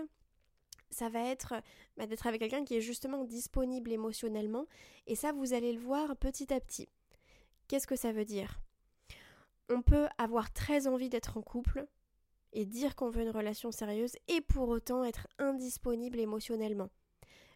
ça 0.90 1.10
va 1.10 1.22
être 1.22 1.56
bah, 1.98 2.06
d'être 2.06 2.28
avec 2.28 2.42
quelqu'un 2.42 2.64
qui 2.64 2.76
est 2.76 2.82
justement 2.82 3.24
disponible 3.24 3.92
émotionnellement. 3.92 4.66
Et 5.08 5.16
ça, 5.16 5.32
vous 5.32 5.54
allez 5.54 5.74
le 5.74 5.80
voir 5.80 6.16
petit 6.18 6.54
à 6.54 6.60
petit. 6.60 6.90
Qu'est-ce 7.68 7.88
que 7.88 7.96
ça 7.96 8.12
veut 8.12 8.26
dire? 8.26 8.60
On 9.70 9.82
peut 9.82 10.08
avoir 10.18 10.52
très 10.52 10.88
envie 10.88 11.10
d'être 11.10 11.38
en 11.38 11.42
couple 11.42 11.88
et 12.54 12.66
dire 12.66 12.96
qu'on 12.96 13.10
veut 13.10 13.22
une 13.22 13.30
relation 13.30 13.72
sérieuse 13.72 14.16
et 14.28 14.42
pour 14.42 14.68
autant 14.68 15.06
être 15.06 15.28
indisponible 15.40 16.20
émotionnellement. 16.20 16.90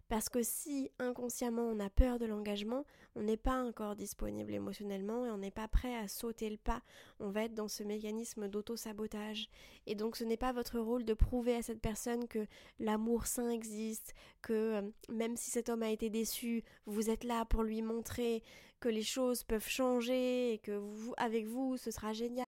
Parce 0.07 0.29
que 0.29 0.43
si 0.43 0.91
inconsciemment 0.99 1.63
on 1.63 1.79
a 1.79 1.89
peur 1.89 2.19
de 2.19 2.25
l'engagement, 2.25 2.85
on 3.15 3.23
n'est 3.23 3.37
pas 3.37 3.63
encore 3.63 3.95
disponible 3.95 4.53
émotionnellement 4.53 5.25
et 5.25 5.31
on 5.31 5.39
n'est 5.39 5.51
pas 5.51 5.67
prêt 5.67 5.95
à 5.95 6.07
sauter 6.07 6.49
le 6.49 6.57
pas. 6.57 6.81
On 7.19 7.29
va 7.29 7.43
être 7.43 7.55
dans 7.55 7.67
ce 7.67 7.81
mécanisme 7.83 8.47
d'auto-sabotage. 8.47 9.49
Et 9.87 9.95
donc 9.95 10.15
ce 10.15 10.23
n'est 10.23 10.37
pas 10.37 10.51
votre 10.51 10.79
rôle 10.79 11.05
de 11.05 11.13
prouver 11.13 11.55
à 11.55 11.63
cette 11.63 11.81
personne 11.81 12.27
que 12.27 12.45
l'amour 12.79 13.25
sain 13.25 13.49
existe, 13.49 14.13
que 14.43 14.53
euh, 14.53 14.81
même 15.09 15.37
si 15.37 15.49
cet 15.49 15.69
homme 15.69 15.83
a 15.83 15.89
été 15.89 16.09
déçu, 16.09 16.63
vous 16.85 17.09
êtes 17.09 17.23
là 17.23 17.45
pour 17.45 17.63
lui 17.63 17.81
montrer 17.81 18.43
que 18.79 18.89
les 18.89 19.03
choses 19.03 19.43
peuvent 19.43 19.67
changer 19.67 20.53
et 20.53 20.57
que 20.59 20.79
avec 21.17 21.47
vous, 21.47 21.77
ce 21.77 21.89
sera 21.89 22.13
génial. 22.13 22.45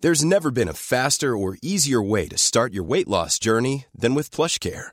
There's 0.00 0.24
never 0.24 0.52
been 0.52 0.68
a 0.68 0.74
faster 0.74 1.36
or 1.36 1.56
easier 1.62 2.00
way 2.00 2.28
to 2.28 2.36
start 2.36 2.72
your 2.72 2.84
weight 2.84 3.08
loss 3.08 3.40
journey 3.40 3.86
than 3.98 4.14
with 4.14 4.30
PlushCare. 4.30 4.92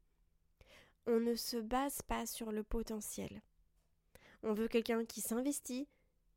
On 1.07 1.19
ne 1.19 1.35
se 1.35 1.57
base 1.57 2.01
pas 2.03 2.25
sur 2.25 2.51
le 2.51 2.63
potentiel. 2.63 3.41
On 4.43 4.53
veut 4.53 4.67
quelqu'un 4.67 5.05
qui 5.05 5.21
s'investit, 5.21 5.87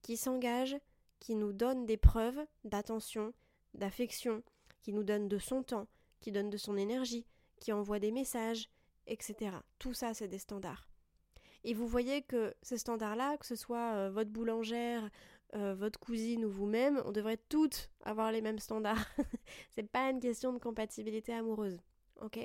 qui 0.03 0.17
s'engage, 0.17 0.77
qui 1.21 1.35
nous 1.35 1.53
donne 1.53 1.87
des 1.87 1.97
preuves 1.97 2.41
d'attention, 2.65 3.33
d'affection, 3.75 4.43
qui 4.83 4.93
nous 4.93 5.05
donne 5.05 5.29
de 5.29 5.39
son 5.39 5.63
temps, 5.63 5.89
qui 6.21 6.33
donne 6.33 6.51
de 6.51 6.57
son 6.57 6.77
énergie, 6.77 7.27
qui 7.61 7.73
envoie 7.73 7.99
des 7.99 8.13
messages, 8.13 8.69
etc. 9.07 9.57
Tout 9.79 9.95
ça, 9.95 10.15
c'est 10.15 10.29
des 10.29 10.39
standards. 10.39 10.89
Et 11.65 11.73
vous 11.73 11.87
voyez 11.87 12.23
que 12.23 12.55
ces 12.63 12.79
standards-là, 12.79 13.39
que 13.39 13.47
ce 13.47 13.57
soit 13.57 13.95
euh, 13.95 14.11
votre 14.11 14.31
boulangère, 14.31 15.09
euh, 15.55 15.75
votre 15.75 15.99
cousine 15.99 16.45
ou 16.45 16.51
vous-même, 16.51 17.03
on 17.07 17.13
devrait 17.13 17.41
toutes 17.49 17.91
avoir 18.05 18.33
les 18.33 18.43
mêmes 18.43 18.59
standards. 18.59 19.07
c'est 19.73 19.89
pas 19.89 20.11
une 20.11 20.21
question 20.21 20.53
de 20.53 20.59
compatibilité 20.59 21.33
amoureuse. 21.33 21.81
Ok? 22.21 22.39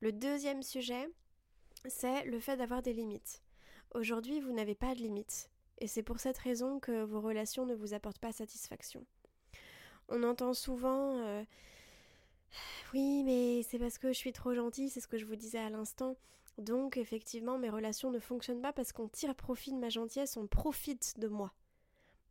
Le 0.00 0.12
deuxième 0.12 0.62
sujet, 0.62 1.10
c'est 1.86 2.24
le 2.24 2.40
fait 2.40 2.56
d'avoir 2.56 2.82
des 2.82 2.92
limites. 2.92 3.42
Aujourd'hui, 3.94 4.40
vous 4.40 4.52
n'avez 4.52 4.74
pas 4.74 4.94
de 4.94 5.00
limites. 5.00 5.50
Et 5.78 5.86
c'est 5.86 6.02
pour 6.02 6.18
cette 6.18 6.38
raison 6.38 6.80
que 6.80 7.04
vos 7.04 7.20
relations 7.20 7.64
ne 7.64 7.74
vous 7.74 7.94
apportent 7.94 8.18
pas 8.18 8.32
satisfaction. 8.32 9.04
On 10.08 10.22
entend 10.22 10.54
souvent 10.54 11.18
euh, 11.18 11.44
Oui, 12.92 13.22
mais 13.24 13.62
c'est 13.62 13.78
parce 13.78 13.98
que 13.98 14.08
je 14.08 14.18
suis 14.18 14.32
trop 14.32 14.54
gentille, 14.54 14.90
c'est 14.90 15.00
ce 15.00 15.08
que 15.08 15.18
je 15.18 15.24
vous 15.24 15.36
disais 15.36 15.58
à 15.58 15.70
l'instant. 15.70 16.16
Donc, 16.56 16.96
effectivement, 16.96 17.58
mes 17.58 17.70
relations 17.70 18.10
ne 18.10 18.18
fonctionnent 18.18 18.62
pas 18.62 18.72
parce 18.72 18.92
qu'on 18.92 19.08
tire 19.08 19.34
profit 19.36 19.72
de 19.72 19.78
ma 19.78 19.90
gentillesse, 19.90 20.36
on 20.36 20.48
profite 20.48 21.18
de 21.18 21.28
moi. 21.28 21.52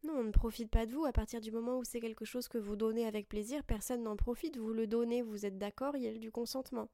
Non, 0.03 0.15
on 0.17 0.23
ne 0.23 0.31
profite 0.31 0.69
pas 0.69 0.85
de 0.85 0.91
vous. 0.91 1.05
À 1.05 1.13
partir 1.13 1.39
du 1.39 1.51
moment 1.51 1.77
où 1.77 1.83
c'est 1.83 2.01
quelque 2.01 2.25
chose 2.25 2.47
que 2.49 2.57
vous 2.57 2.75
donnez 2.75 3.05
avec 3.05 3.29
plaisir, 3.29 3.63
personne 3.63 4.03
n'en 4.03 4.17
profite. 4.17 4.57
Vous 4.57 4.73
le 4.73 4.85
donnez, 4.85 5.21
vous 5.21 5.45
êtes 5.45 5.57
d'accord, 5.57 5.95
il 5.95 6.03
y 6.03 6.07
a 6.07 6.13
du 6.13 6.31
consentement. 6.31 6.89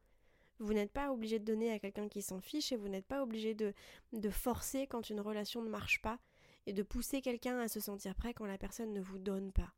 Vous 0.60 0.74
n'êtes 0.74 0.92
pas 0.92 1.12
obligé 1.12 1.40
de 1.40 1.46
donner 1.46 1.72
à 1.72 1.80
quelqu'un 1.80 2.08
qui 2.08 2.22
s'en 2.22 2.40
fiche 2.40 2.72
et 2.72 2.78
vous 2.78 2.88
n'êtes 2.88 3.06
pas 3.06 3.24
obligé 3.24 3.54
de, 3.54 3.74
de 4.14 4.30
forcer 4.30 4.88
quand 4.88 5.10
une 5.10 5.20
relation 5.20 5.62
ne 5.62 5.70
marche 5.70 6.02
pas 6.02 6.20
et 6.66 6.74
de 6.74 6.84
pousser 6.84 7.22
quelqu'un 7.22 7.60
à 7.60 7.68
se 7.68 7.80
sentir 7.80 8.16
prêt 8.16 8.34
quand 8.34 8.46
la 8.46 8.58
personne 8.58 8.94
ne 8.94 9.02
vous 9.02 9.20
donne 9.20 9.52
pas. 9.52 9.74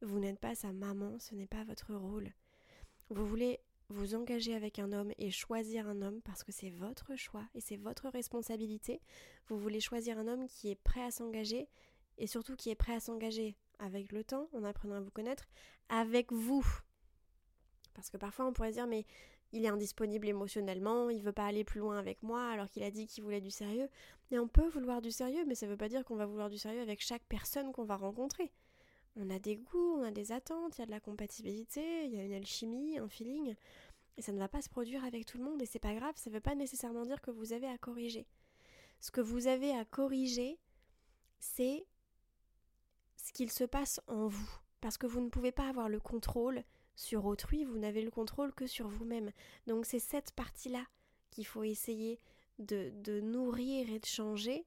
Vous 0.00 0.18
n'êtes 0.18 0.38
pas 0.38 0.54
sa 0.54 0.72
maman, 0.72 1.18
ce 1.18 1.34
n'est 1.34 1.46
pas 1.46 1.64
votre 1.64 1.94
rôle. 1.94 2.32
Vous 3.10 3.26
voulez 3.26 3.60
vous 3.90 4.14
engager 4.14 4.54
avec 4.54 4.78
un 4.78 4.92
homme 4.92 5.12
et 5.18 5.30
choisir 5.30 5.88
un 5.88 6.02
homme 6.02 6.20
parce 6.22 6.44
que 6.44 6.52
c'est 6.52 6.70
votre 6.70 7.16
choix 7.16 7.44
et 7.54 7.60
c'est 7.60 7.76
votre 7.76 8.08
responsabilité. 8.08 9.00
Vous 9.46 9.58
voulez 9.58 9.80
choisir 9.80 10.18
un 10.18 10.28
homme 10.28 10.46
qui 10.46 10.70
est 10.70 10.76
prêt 10.76 11.02
à 11.02 11.10
s'engager 11.10 11.68
et 12.18 12.26
surtout 12.26 12.54
qui 12.54 12.70
est 12.70 12.74
prêt 12.74 12.94
à 12.94 13.00
s'engager 13.00 13.56
avec 13.78 14.12
le 14.12 14.24
temps, 14.24 14.48
en 14.52 14.64
apprenant 14.64 14.96
à 14.96 15.00
vous 15.00 15.10
connaître, 15.10 15.46
avec 15.88 16.32
vous. 16.32 16.66
Parce 17.94 18.10
que 18.10 18.16
parfois 18.16 18.46
on 18.46 18.52
pourrait 18.52 18.72
dire 18.72 18.86
mais 18.86 19.06
il 19.52 19.64
est 19.64 19.68
indisponible 19.68 20.28
émotionnellement, 20.28 21.10
il 21.10 21.22
veut 21.22 21.32
pas 21.32 21.46
aller 21.46 21.64
plus 21.64 21.80
loin 21.80 21.98
avec 21.98 22.22
moi 22.22 22.48
alors 22.50 22.68
qu'il 22.68 22.82
a 22.82 22.90
dit 22.90 23.06
qu'il 23.06 23.24
voulait 23.24 23.40
du 23.40 23.50
sérieux. 23.50 23.88
Et 24.30 24.38
on 24.38 24.48
peut 24.48 24.68
vouloir 24.68 25.00
du 25.00 25.10
sérieux, 25.10 25.44
mais 25.46 25.54
ça 25.54 25.66
veut 25.66 25.76
pas 25.76 25.88
dire 25.88 26.04
qu'on 26.04 26.16
va 26.16 26.26
vouloir 26.26 26.50
du 26.50 26.58
sérieux 26.58 26.82
avec 26.82 27.00
chaque 27.00 27.24
personne 27.24 27.72
qu'on 27.72 27.84
va 27.84 27.96
rencontrer. 27.96 28.52
On 29.16 29.30
a 29.30 29.38
des 29.38 29.56
goûts, 29.56 29.96
on 29.98 30.02
a 30.02 30.10
des 30.10 30.32
attentes, 30.32 30.76
il 30.76 30.80
y 30.80 30.84
a 30.84 30.86
de 30.86 30.90
la 30.90 31.00
compatibilité, 31.00 32.04
il 32.04 32.14
y 32.14 32.20
a 32.20 32.24
une 32.24 32.34
alchimie, 32.34 32.98
un 32.98 33.08
feeling. 33.08 33.54
Et 34.16 34.22
ça 34.22 34.32
ne 34.32 34.38
va 34.38 34.48
pas 34.48 34.62
se 34.62 34.68
produire 34.68 35.04
avec 35.04 35.24
tout 35.24 35.38
le 35.38 35.44
monde 35.44 35.62
et 35.62 35.66
c'est 35.66 35.78
pas 35.78 35.94
grave, 35.94 36.14
ça 36.16 36.28
veut 36.28 36.40
pas 36.40 36.54
nécessairement 36.54 37.04
dire 37.04 37.20
que 37.22 37.30
vous 37.30 37.52
avez 37.52 37.68
à 37.68 37.78
corriger. 37.78 38.26
Ce 39.00 39.10
que 39.10 39.20
vous 39.20 39.46
avez 39.46 39.70
à 39.70 39.84
corriger, 39.84 40.58
c'est 41.38 41.86
ce 43.16 43.32
qu'il 43.32 43.50
se 43.50 43.64
passe 43.64 44.00
en 44.08 44.26
vous. 44.26 44.50
Parce 44.80 44.98
que 44.98 45.06
vous 45.06 45.20
ne 45.20 45.28
pouvez 45.28 45.52
pas 45.52 45.68
avoir 45.68 45.88
le 45.88 46.00
contrôle 46.00 46.62
sur 46.98 47.26
autrui, 47.26 47.62
vous 47.62 47.78
n'avez 47.78 48.02
le 48.02 48.10
contrôle 48.10 48.52
que 48.52 48.66
sur 48.66 48.88
vous-même. 48.88 49.30
Donc 49.68 49.86
c'est 49.86 50.00
cette 50.00 50.32
partie-là 50.32 50.84
qu'il 51.30 51.46
faut 51.46 51.62
essayer 51.62 52.18
de, 52.58 53.20
nourrir 53.20 53.88
et 53.88 54.00
de 54.00 54.04
changer, 54.04 54.66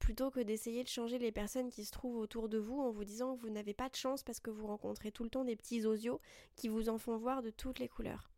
plutôt 0.00 0.32
que 0.32 0.40
d'essayer 0.40 0.82
de 0.82 0.88
changer 0.88 1.20
les 1.20 1.30
personnes 1.30 1.70
qui 1.70 1.84
se 1.84 1.92
trouvent 1.92 2.16
autour 2.16 2.48
de 2.48 2.58
vous 2.58 2.80
en 2.80 2.90
vous 2.90 3.04
disant 3.04 3.36
que 3.36 3.42
vous 3.42 3.50
n'avez 3.50 3.72
pas 3.72 3.88
de 3.88 3.94
chance 3.94 4.24
parce 4.24 4.40
que 4.40 4.50
vous 4.50 4.66
rencontrez 4.66 5.12
tout 5.12 5.22
le 5.22 5.30
temps 5.30 5.44
des 5.44 5.54
petits 5.54 5.86
osios 5.86 6.20
qui 6.56 6.66
vous 6.66 6.88
en 6.88 6.98
font 6.98 7.16
voir 7.16 7.40
de 7.40 7.50
toutes 7.50 7.78
les 7.78 7.88
couleurs. 7.88 8.32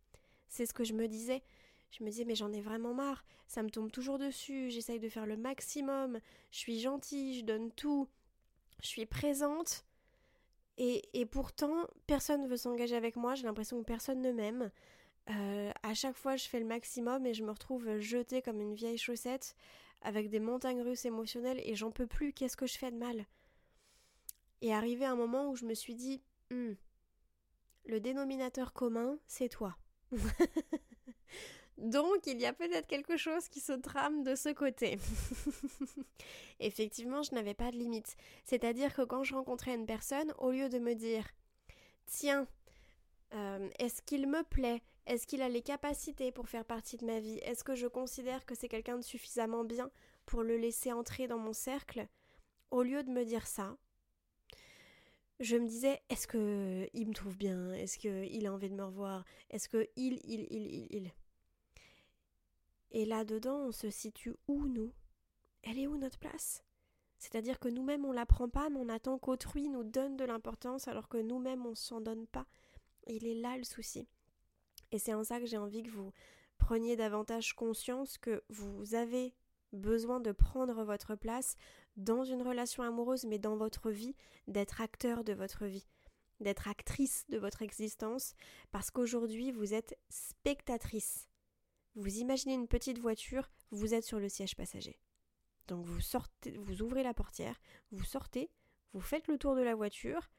C'est 0.49 0.67
ce 0.67 0.75
que 0.75 0.85
je 0.85 0.93
me 0.93 1.09
disais. 1.09 1.43
Je 1.91 2.05
me 2.05 2.11
disais 2.11 2.27
mais 2.27 2.35
j'en 2.35 2.53
ai 2.53 2.61
vraiment 2.61 2.93
marre, 2.93 3.25
ça 3.49 3.62
me 3.62 3.71
tombe 3.71 3.91
toujours 3.91 4.19
dessus, 4.19 4.71
j'essaye 4.71 5.01
de 5.01 5.09
faire 5.09 5.27
le 5.27 5.39
maximum, 5.39 6.21
je 6.51 6.59
suis 6.59 6.81
gentille, 6.81 7.39
je 7.39 7.45
donne 7.45 7.71
tout, 7.71 8.09
je 8.83 8.89
suis 8.89 9.07
présente, 9.07 9.87
et, 10.79 11.26
pourtant, 11.26 11.87
personne 12.07 12.43
ne 12.43 12.49
veut 12.49 12.57
s'engager 12.57 12.97
avec 12.97 13.17
moi, 13.17 13.35
j'ai 13.35 13.45
l'impression 13.45 13.79
que 13.81 13.85
personne 13.85 14.21
ne 14.21 14.33
m'aime. 14.33 14.71
Euh, 15.31 15.71
à 15.83 15.95
chaque 15.95 16.17
fois, 16.17 16.37
je 16.37 16.49
fais 16.49 16.59
le 16.59 16.67
maximum 16.67 17.26
et 17.26 17.35
je 17.35 17.45
me 17.45 17.50
retrouve 17.50 17.99
jetée 17.99 18.43
comme 18.43 18.61
une 18.61 18.75
vieille 18.75 18.99
chaussette 18.99 19.55
avec 20.00 20.31
des 20.31 20.41
montagnes 20.41 20.83
russes 20.83 21.05
émotionnelles 21.05 21.61
et 21.64 21.76
j'en 21.76 21.91
peux 21.93 22.07
plus, 22.07 22.33
qu'est-ce 22.33 22.57
que 22.57 22.67
je 22.67 22.76
fais 22.76 22.91
de 22.91 22.97
mal? 22.97 23.26
Et 24.61 24.75
arrivé 24.75 25.05
un 25.05 25.14
moment 25.14 25.50
où 25.50 25.57
je 25.57 25.64
me 25.64 25.75
suis 25.75 25.95
dit, 25.95 26.23
hmm, 26.50 26.73
le 27.87 28.00
dénominateur 28.00 28.73
commun, 28.73 29.19
c'est 29.26 29.49
toi. 29.49 29.76
Donc, 31.83 32.29
il 32.29 32.41
y 32.41 32.47
a 32.47 32.53
peut-être 32.53 32.87
quelque 32.87 33.17
chose 33.17 33.49
qui 33.49 33.59
se 33.59 33.73
trame 33.73 34.23
de 34.23 34.37
ce 34.37 34.51
côté. 34.51 34.99
Effectivement, 36.61 37.25
je 37.25 37.35
n'avais 37.35 37.55
pas 37.55 37.73
de 37.73 37.77
limite. 37.77 38.17
C'est-à-dire 38.45 38.95
que 38.95 39.03
quand 39.03 39.25
je 39.25 39.35
rencontrais 39.35 39.75
une 39.75 39.85
personne, 39.85 40.33
au 40.39 40.53
lieu 40.53 40.69
de 40.69 40.79
me 40.79 40.95
dire 40.95 41.27
Tiens, 42.07 42.47
euh, 43.35 43.69
est-ce 43.81 44.01
qu'il 44.03 44.29
me 44.29 44.45
plaît? 44.45 44.81
Est-ce 45.07 45.27
qu'il 45.27 45.43
a 45.43 45.49
les 45.49 45.62
capacités 45.62 46.31
pour 46.31 46.49
faire 46.49 46.65
partie 46.65 46.97
de 46.99 47.05
ma 47.05 47.19
vie? 47.19 47.39
Est-ce 47.43 47.65
que 47.65 47.75
je 47.75 47.89
considère 47.89 48.47
que 48.47 48.55
c'est 48.55 48.69
quelqu'un 48.69 48.99
de 48.99 49.03
suffisamment 49.03 49.65
bien 49.65 49.91
pour 50.25 50.45
le 50.45 50.57
laisser 50.57 50.93
entrer 50.93 51.27
dans 51.27 51.39
mon 51.39 51.53
cercle? 51.53 52.07
Au 52.71 52.85
lieu 52.85 53.03
de 53.03 53.11
me 53.11 53.25
dire 53.25 53.49
ça, 53.49 53.77
je 55.41 55.57
me 55.57 55.67
disais 55.67 56.01
est-ce 56.11 56.29
que 56.29 56.89
il 56.93 57.09
me 57.09 57.12
trouve 57.15 57.37
bien? 57.37 57.73
Est-ce 57.73 57.99
qu'il 57.99 58.47
a 58.47 58.53
envie 58.53 58.71
de 58.71 58.77
me 58.77 58.85
revoir? 58.85 59.25
Est-ce 59.51 59.69
que 59.69 59.89
il, 59.97 60.21
il, 60.23 60.47
il, 60.49 60.67
il, 60.73 60.87
il? 60.91 61.12
Et 62.93 63.05
là-dedans, 63.05 63.57
on 63.67 63.73
se 63.73 63.91
situe 63.91 64.35
où, 64.47 64.67
nous? 64.67 64.93
Elle 65.63 65.79
est 65.79 65.87
où 65.87 65.97
notre 65.97 66.19
place? 66.19 66.63
C'est-à-dire 67.19 67.59
que 67.59 67.69
nous-mêmes, 67.69 68.05
on 68.05 68.13
la 68.13 68.27
prend 68.27 68.49
pas, 68.49 68.69
mais 68.69 68.79
on 68.79 68.89
attend 68.89 69.19
qu'autrui 69.19 69.69
nous 69.69 69.85
donne 69.85 70.17
de 70.17 70.25
l'importance 70.25 70.89
alors 70.89 71.09
que 71.09 71.19
nous-mêmes, 71.19 71.65
on 71.67 71.75
s'en 71.75 72.01
donne 72.01 72.27
pas. 72.27 72.47
Il 73.07 73.27
est 73.27 73.41
là 73.41 73.57
le 73.57 73.65
souci. 73.65 74.09
Et 74.91 74.99
c'est 74.99 75.15
en 75.15 75.25
ça 75.25 75.41
que 75.41 75.47
j'ai 75.47 75.57
envie 75.57 75.83
que 75.83 75.91
vous 75.91 76.13
preniez 76.59 76.97
davantage 76.97 77.55
conscience 77.55 78.19
que 78.19 78.43
vous 78.49 78.95
avez 78.95 79.35
besoin 79.73 80.21
de 80.21 80.33
prendre 80.33 80.85
votre 80.85 81.15
place 81.15 81.57
dans 81.97 82.25
une 82.25 82.43
relation 82.43 82.83
amoureuse, 82.83 83.25
mais 83.25 83.39
dans 83.39 83.57
votre 83.57 83.91
vie, 83.91 84.15
d'être 84.47 84.81
acteur 84.81 85.25
de 85.25 85.33
votre 85.33 85.65
vie, 85.65 85.87
d'être 86.41 86.69
actrice 86.69 87.25
de 87.31 87.39
votre 87.39 87.63
existence, 87.63 88.35
parce 88.71 88.91
qu'aujourd'hui 88.91 89.51
vous 89.51 89.75
êtes 89.75 89.99
spectatrice. 90.09 91.29
Vous 91.95 92.19
imaginez 92.19 92.55
une 92.55 92.69
petite 92.69 92.99
voiture, 92.99 93.51
vous 93.71 93.95
êtes 93.95 94.05
sur 94.05 94.19
le 94.19 94.29
siège 94.29 94.57
passager. 94.57 94.99
Donc 95.69 95.85
vous 95.85 96.01
sortez, 96.01 96.57
vous 96.57 96.83
ouvrez 96.83 97.03
la 97.03 97.15
portière, 97.15 97.61
vous 97.91 98.05
sortez, 98.05 98.51
vous 98.93 99.01
faites 99.01 99.29
le 99.29 99.39
tour 99.39 99.55
de 99.55 99.63
la 99.63 99.75
voiture 99.75 100.31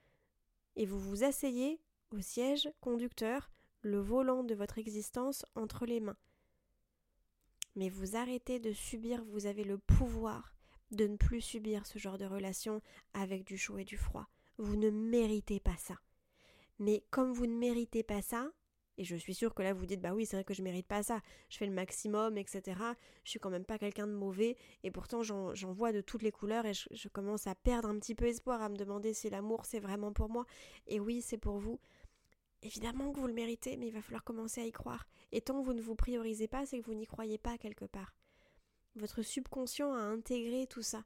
et 0.75 0.85
vous 0.85 0.99
vous 0.99 1.23
asseyez 1.23 1.79
au 2.11 2.19
siège 2.19 2.69
conducteur 2.81 3.49
le 3.81 3.99
volant 3.99 4.43
de 4.43 4.55
votre 4.55 4.77
existence 4.77 5.45
entre 5.55 5.85
les 5.85 5.99
mains. 5.99 6.17
Mais 7.75 7.89
vous 7.89 8.15
arrêtez 8.15 8.59
de 8.59 8.71
subir, 8.71 9.23
vous 9.25 9.45
avez 9.45 9.63
le 9.63 9.77
pouvoir 9.77 10.53
de 10.91 11.07
ne 11.07 11.17
plus 11.17 11.41
subir 11.41 11.85
ce 11.85 11.97
genre 11.97 12.17
de 12.17 12.25
relation 12.25 12.81
avec 13.13 13.43
du 13.43 13.57
chaud 13.57 13.77
et 13.77 13.83
du 13.83 13.97
froid. 13.97 14.27
Vous 14.57 14.75
ne 14.75 14.89
méritez 14.89 15.59
pas 15.59 15.77
ça. 15.77 15.95
Mais 16.79 17.03
comme 17.09 17.33
vous 17.33 17.47
ne 17.47 17.57
méritez 17.57 18.03
pas 18.03 18.21
ça, 18.21 18.51
et 18.97 19.03
je 19.03 19.15
suis 19.15 19.33
sûre 19.33 19.53
que 19.53 19.63
là 19.63 19.73
vous 19.73 19.85
dites 19.85 20.01
bah 20.01 20.13
oui 20.13 20.25
c'est 20.25 20.35
vrai 20.35 20.43
que 20.43 20.53
je 20.53 20.61
mérite 20.61 20.87
pas 20.87 21.03
ça, 21.03 21.21
je 21.49 21.57
fais 21.57 21.65
le 21.65 21.73
maximum, 21.73 22.37
etc. 22.37 22.77
Je 23.23 23.29
suis 23.29 23.39
quand 23.39 23.49
même 23.49 23.65
pas 23.65 23.77
quelqu'un 23.77 24.07
de 24.07 24.13
mauvais 24.13 24.55
et 24.83 24.91
pourtant 24.91 25.23
j'en 25.23 25.53
vois 25.73 25.91
de 25.91 26.01
toutes 26.01 26.21
les 26.21 26.31
couleurs 26.31 26.65
et 26.65 26.73
je, 26.73 27.07
commence 27.09 27.47
à 27.47 27.55
perdre 27.55 27.89
un 27.89 27.97
petit 27.97 28.15
peu 28.15 28.25
espoir, 28.25 28.61
à 28.61 28.69
me 28.69 28.75
demander 28.75 29.13
si 29.13 29.29
l'amour 29.29 29.65
c'est 29.65 29.79
vraiment 29.79 30.13
pour 30.13 30.29
moi. 30.29 30.45
Et 30.87 30.99
oui 30.99 31.21
c'est 31.21 31.37
pour 31.37 31.57
vous. 31.57 31.79
Évidemment 32.61 33.11
que 33.11 33.19
vous 33.19 33.27
le 33.27 33.33
méritez, 33.33 33.75
mais 33.75 33.87
il 33.87 33.93
va 33.93 34.01
falloir 34.01 34.23
commencer 34.23 34.61
à 34.61 34.65
y 34.65 34.71
croire. 34.71 35.05
Et 35.33 35.41
tant 35.41 35.59
que 35.59 35.65
vous 35.65 35.73
ne 35.73 35.81
vous 35.81 35.95
priorisez 35.95 36.47
pas, 36.47 36.65
c'est 36.65 36.79
que 36.79 36.85
vous 36.85 36.93
n'y 36.93 37.05
croyez 37.05 37.37
pas 37.37 37.57
quelque 37.57 37.83
part. 37.83 38.15
Votre 38.95 39.21
subconscient 39.21 39.91
a 39.93 39.99
intégré 39.99 40.65
tout 40.67 40.81
ça. 40.81 41.03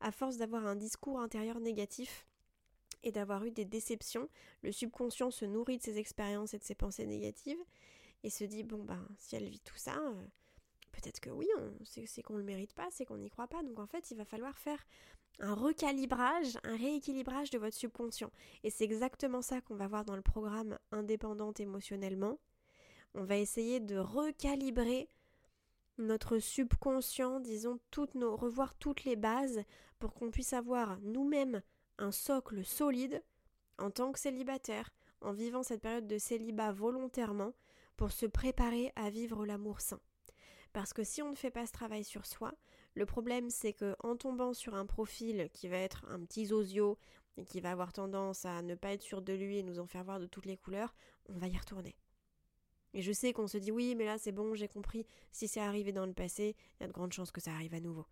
À 0.00 0.12
force 0.12 0.36
d'avoir 0.36 0.66
un 0.66 0.76
discours 0.76 1.18
intérieur 1.18 1.60
négatif, 1.60 2.26
et 3.02 3.12
d'avoir 3.12 3.44
eu 3.44 3.50
des 3.50 3.64
déceptions, 3.64 4.28
le 4.62 4.72
subconscient 4.72 5.30
se 5.30 5.44
nourrit 5.44 5.78
de 5.78 5.82
ses 5.82 5.98
expériences 5.98 6.54
et 6.54 6.58
de 6.58 6.64
ses 6.64 6.74
pensées 6.74 7.06
négatives 7.06 7.62
et 8.22 8.30
se 8.30 8.44
dit 8.44 8.62
bon 8.62 8.84
ben 8.84 9.06
si 9.16 9.36
elle 9.36 9.48
vit 9.48 9.60
tout 9.60 9.76
ça, 9.76 9.96
euh, 9.96 10.24
peut-être 10.92 11.20
que 11.20 11.30
oui, 11.30 11.48
c'est 11.84 12.22
qu'on 12.22 12.34
ne 12.34 12.38
le 12.38 12.44
mérite 12.44 12.74
pas, 12.74 12.88
c'est 12.90 13.04
qu'on 13.04 13.18
n'y 13.18 13.30
croit 13.30 13.48
pas. 13.48 13.62
Donc 13.62 13.78
en 13.78 13.86
fait, 13.86 14.10
il 14.10 14.16
va 14.16 14.24
falloir 14.24 14.56
faire 14.58 14.84
un 15.40 15.54
recalibrage, 15.54 16.58
un 16.64 16.76
rééquilibrage 16.76 17.50
de 17.50 17.58
votre 17.58 17.76
subconscient. 17.76 18.30
Et 18.64 18.70
c'est 18.70 18.84
exactement 18.84 19.42
ça 19.42 19.60
qu'on 19.60 19.76
va 19.76 19.86
voir 19.86 20.04
dans 20.04 20.16
le 20.16 20.22
programme 20.22 20.78
Indépendante 20.90 21.60
émotionnellement. 21.60 22.38
On 23.14 23.24
va 23.24 23.36
essayer 23.36 23.80
de 23.80 23.96
recalibrer 23.96 25.08
notre 25.98 26.38
subconscient, 26.38 27.40
disons, 27.40 27.78
toutes 27.90 28.14
nos, 28.14 28.36
revoir 28.36 28.74
toutes 28.74 29.04
les 29.04 29.16
bases 29.16 29.62
pour 29.98 30.14
qu'on 30.14 30.30
puisse 30.30 30.52
avoir 30.52 30.98
nous-mêmes 31.00 31.62
un 31.98 32.12
socle 32.12 32.64
solide 32.64 33.22
en 33.78 33.90
tant 33.90 34.12
que 34.12 34.18
célibataire, 34.18 34.90
en 35.20 35.32
vivant 35.32 35.62
cette 35.62 35.82
période 35.82 36.06
de 36.06 36.18
célibat 36.18 36.72
volontairement 36.72 37.52
pour 37.96 38.12
se 38.12 38.26
préparer 38.26 38.92
à 38.96 39.10
vivre 39.10 39.44
l'amour 39.46 39.80
sain. 39.80 40.00
Parce 40.72 40.92
que 40.92 41.04
si 41.04 41.22
on 41.22 41.30
ne 41.30 41.36
fait 41.36 41.50
pas 41.50 41.66
ce 41.66 41.72
travail 41.72 42.04
sur 42.04 42.26
soi, 42.26 42.52
le 42.94 43.06
problème 43.06 43.50
c'est 43.50 43.72
que 43.72 43.96
en 44.00 44.16
tombant 44.16 44.54
sur 44.54 44.74
un 44.74 44.86
profil 44.86 45.48
qui 45.52 45.68
va 45.68 45.78
être 45.78 46.04
un 46.08 46.20
petit 46.20 46.46
zozio 46.46 46.98
et 47.36 47.44
qui 47.44 47.60
va 47.60 47.70
avoir 47.70 47.92
tendance 47.92 48.44
à 48.44 48.62
ne 48.62 48.74
pas 48.74 48.92
être 48.92 49.02
sûr 49.02 49.22
de 49.22 49.32
lui 49.32 49.58
et 49.58 49.62
nous 49.62 49.78
en 49.78 49.86
faire 49.86 50.04
voir 50.04 50.20
de 50.20 50.26
toutes 50.26 50.46
les 50.46 50.56
couleurs, 50.56 50.94
on 51.28 51.38
va 51.38 51.48
y 51.48 51.56
retourner. 51.56 51.96
Et 52.94 53.02
je 53.02 53.12
sais 53.12 53.32
qu'on 53.32 53.46
se 53.46 53.58
dit 53.58 53.70
oui, 53.70 53.94
mais 53.94 54.04
là 54.04 54.18
c'est 54.18 54.32
bon, 54.32 54.54
j'ai 54.54 54.68
compris, 54.68 55.06
si 55.32 55.48
c'est 55.48 55.60
arrivé 55.60 55.92
dans 55.92 56.06
le 56.06 56.14
passé, 56.14 56.56
il 56.78 56.82
y 56.82 56.84
a 56.84 56.88
de 56.88 56.92
grandes 56.92 57.12
chances 57.12 57.30
que 57.30 57.40
ça 57.40 57.52
arrive 57.52 57.74
à 57.74 57.80
nouveau. 57.80 58.06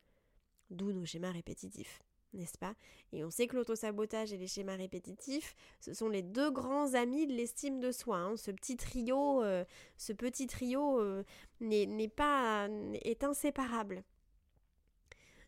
D'où 0.71 0.93
nos 0.93 1.05
schémas 1.05 1.33
répétitifs 1.33 2.03
n'est-ce 2.33 2.59
pas? 2.59 2.75
Et 3.13 3.25
on 3.25 3.31
sait 3.31 3.47
que 3.47 3.57
l'autosabotage 3.57 4.33
et 4.33 4.37
les 4.37 4.47
schémas 4.47 4.77
répétitifs, 4.77 5.55
ce 5.81 5.95
sont 5.95 6.09
les 6.09 6.23
deux 6.23 6.51
grands 6.51 6.95
amis 6.95 7.27
de 7.27 7.33
l'estime 7.33 7.81
de 7.81 7.93
soi. 7.93 8.19
Hein. 8.19 8.37
Ce 8.37 8.51
petit 8.51 8.77
trio, 8.77 9.43
euh, 9.43 9.65
ce 9.97 10.13
petit 10.13 10.47
trio 10.47 11.01
euh, 11.01 11.25
n'est 11.61 12.09
pas 12.09 12.69
est 13.03 13.25
inséparable. 13.25 14.05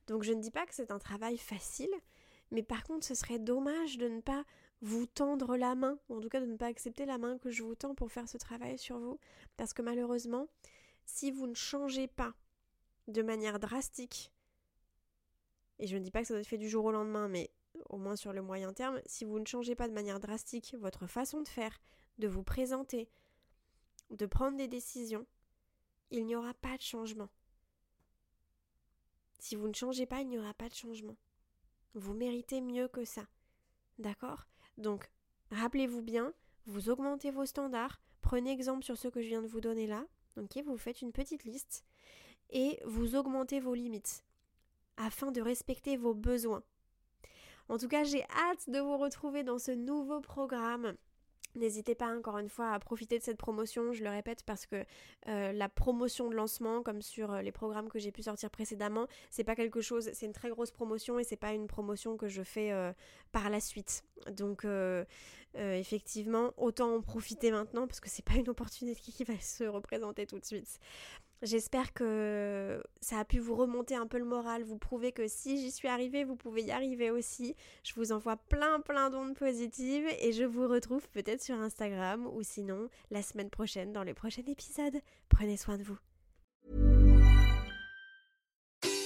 Donc 0.07 0.23
je 0.23 0.33
ne 0.33 0.41
dis 0.41 0.51
pas 0.51 0.67
que 0.67 0.75
c'est 0.75 0.91
un 0.91 0.99
travail 0.99 1.37
facile, 1.37 1.93
mais 2.51 2.63
par 2.63 2.83
contre 2.85 3.07
ce 3.07 3.15
serait 3.15 3.39
dommage 3.39 3.99
de 3.99 4.09
ne 4.09 4.21
pas 4.21 4.45
vous 4.81 5.07
tendre 5.07 5.57
la 5.57 5.75
main, 5.75 5.99
en 6.09 6.21
tout 6.21 6.29
cas 6.29 6.41
de 6.41 6.47
ne 6.47 6.57
pas 6.57 6.67
accepter 6.67 7.05
la 7.05 7.19
main 7.19 7.37
que 7.39 7.51
je 7.51 7.63
vous 7.63 7.75
tends 7.75 7.95
pour 7.95 8.11
faire 8.11 8.29
ce 8.29 8.39
travail 8.39 8.79
sur 8.79 8.99
vous, 8.99 9.19
parce 9.57 9.75
que 9.75 9.83
malheureusement, 9.83 10.49
si 11.05 11.31
vous 11.31 11.47
ne 11.47 11.55
changez 11.55 12.07
pas 12.07 12.33
de 13.09 13.23
manière 13.23 13.59
drastique 13.59 14.33
et 15.79 15.87
je 15.87 15.97
ne 15.97 16.03
dis 16.03 16.11
pas 16.11 16.21
que 16.21 16.29
ça 16.29 16.35
doit 16.35 16.41
être 16.41 16.49
fait 16.49 16.59
du 16.59 16.69
jour 16.69 16.85
au 16.85 16.93
lendemain, 16.93 17.29
mais 17.29 17.51
au 17.89 17.97
moins 17.97 18.17
sur 18.17 18.33
le 18.33 18.43
moyen 18.43 18.73
terme, 18.73 19.01
si 19.07 19.25
vous 19.25 19.39
ne 19.39 19.47
changez 19.47 19.75
pas 19.75 19.89
de 19.89 19.95
manière 19.95 20.21
drastique 20.21 20.75
votre 20.79 21.07
façon 21.07 21.41
de 21.43 21.49
faire, 21.49 21.79
de 22.19 22.29
vous 22.29 22.43
présenter, 22.43 23.09
de 24.11 24.27
prendre 24.27 24.57
des 24.57 24.69
décisions, 24.69 25.27
il 26.11 26.27
n'y 26.27 26.35
aura 26.35 26.55
pas 26.55 26.77
de 26.77 26.83
changement. 26.83 27.29
Si 29.39 29.55
vous 29.55 29.69
ne 29.69 29.75
changez 29.75 30.07
pas, 30.07 30.21
il 30.21 30.29
n'y 30.29 30.39
aura 30.39 30.55
pas 30.55 30.69
de 30.69 30.75
changement. 30.75 31.17
Vous 31.95 32.15
méritez 32.15 32.61
mieux 32.61 32.89
que 32.89 33.05
ça. 33.05 33.27
D'accord? 33.99 34.47
Donc, 34.77 35.11
rappelez-vous 35.51 36.03
bien, 36.03 36.33
vous 36.67 36.91
augmentez 36.91 37.31
vos 37.31 37.47
standards, 37.47 38.01
prenez 38.21 38.53
exemple 38.53 38.85
sur 38.85 38.97
ce 38.97 39.09
que 39.09 39.23
je 39.23 39.29
viens 39.29 39.43
de 39.43 39.49
vous 39.49 39.61
donner 39.61 39.87
là, 39.87 40.07
Vous 40.37 40.77
faites 40.77 41.03
une 41.03 41.13
petite 41.13 41.45
liste 41.45 41.85
et 42.51 42.81
vous 42.85 43.17
augmentez 43.17 43.61
vos 43.61 43.75
limites 43.75 44.25
afin 44.99 45.33
de 45.33 45.41
respecter 45.41 45.97
vos 45.97 46.15
besoins. 46.15 46.63
En 47.69 47.79
tout 47.79 47.89
cas, 47.89 48.05
j'ai 48.05 48.23
hâte 48.25 48.69
de 48.69 48.79
vous 48.79 48.97
retrouver 48.97 49.43
dans 49.43 49.59
ce 49.59 49.71
nouveau 49.71 50.21
programme. 50.21 50.95
N'hésitez 51.55 51.95
pas 51.95 52.15
encore 52.17 52.39
une 52.39 52.49
fois 52.49 52.73
à 52.73 52.79
profiter 52.79 53.19
de 53.19 53.25
cette 53.25 53.39
promotion, 53.39 53.93
je 53.93 54.05
le 54.05 54.11
répète 54.11 54.45
parce 54.45 54.67
que 54.67 54.85
euh, 55.29 55.53
la 55.53 55.69
promotion 55.69 56.29
de 56.29 56.35
lancement, 56.35 56.83
comme 56.83 57.03
sur 57.03 57.33
euh, 57.33 57.43
les 57.43 57.53
programmes 57.53 57.89
que 57.89 57.99
j'ai 57.99 58.13
pu 58.13 58.23
sortir 58.23 58.51
précédemment, 58.51 59.07
c'est 59.31 59.45
pas 59.45 59.57
quelque 59.57 59.81
chose, 59.81 60.11
c'est 60.13 60.27
une 60.27 60.33
très 60.33 60.51
grosse 60.51 60.71
promotion 60.71 61.19
et 61.19 61.25
c'est 61.25 61.37
pas 61.37 61.53
une 61.53 61.67
promotion 61.67 62.17
que 62.17 62.29
je 62.29 62.43
fais 62.43 62.71
euh, 62.71 62.93
par 63.33 63.51
la 63.51 63.61
suite. 63.61 64.05
Donc 64.31 64.67
effectivement, 65.55 66.53
autant 66.59 66.95
en 66.95 67.01
profiter 67.01 67.51
maintenant 67.51 67.87
parce 67.87 68.01
que 68.01 68.11
c'est 68.11 68.25
pas 68.25 68.35
une 68.35 68.49
opportunité 68.49 69.01
qui 69.01 69.25
va 69.25 69.39
se 69.41 69.65
représenter 69.65 70.27
tout 70.27 70.39
de 70.39 70.45
suite. 70.45 70.79
J'espère 71.43 71.93
que 71.93 72.83
ça 73.01 73.21
a 73.21 73.25
pu 73.25 73.39
vous 73.39 73.55
remonter 73.55 73.95
un 73.95 74.09
peu 74.09 74.19
le 74.19 74.25
moral, 74.25 74.65
vous 74.65 74.79
prouver 74.79 75.13
que 75.13 75.29
si 75.29 75.59
j'y 75.59 75.71
suis 75.71 75.87
arrivée, 75.87 76.25
vous 76.25 76.35
pouvez 76.35 76.63
y 76.63 76.73
arriver 76.73 77.11
aussi. 77.11 77.55
Je 77.85 77.95
vous 77.95 78.11
envoie 78.11 78.37
plein 78.37 78.81
plein 78.81 79.09
d'ondes 79.11 79.37
positives 79.37 80.07
et 80.21 80.33
je 80.33 80.45
vous 80.45 80.67
retrouve 80.67 81.09
peut-être 81.11 81.43
sur 81.43 81.55
Instagram 81.57 82.27
ou 82.27 82.43
sinon 82.43 82.89
la 83.11 83.23
semaine 83.23 83.51
prochaine 83.51 83.93
dans 83.93 84.05
le 84.05 84.15
prochain 84.15 84.43
épisode. 84.49 85.01
Prenez 85.29 85.57
soin 85.57 85.79
de 85.79 85.85
vous. 85.85 85.99